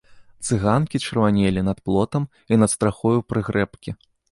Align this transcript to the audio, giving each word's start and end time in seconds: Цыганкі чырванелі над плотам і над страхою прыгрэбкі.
Цыганкі 0.45 1.01
чырванелі 1.07 1.65
над 1.69 1.83
плотам 1.89 2.27
і 2.51 2.59
над 2.65 2.75
страхою 2.77 3.19
прыгрэбкі. 3.29 3.99